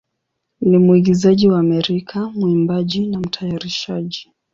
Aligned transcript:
ni 0.61 0.77
mwigizaji 0.77 1.47
wa 1.49 1.59
Amerika, 1.59 2.29
mwimbaji, 2.29 3.07
na 3.07 3.19
mtayarishaji. 3.19 4.31